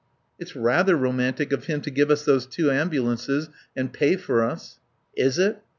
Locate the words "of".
1.51-1.65